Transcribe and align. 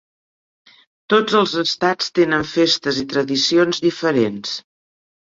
Tots 1.13 1.35
els 1.41 1.53
estats 1.63 2.09
tenen 2.19 2.45
festes 2.53 3.03
i 3.03 3.05
tradicions 3.13 3.83
diferents. 3.85 4.57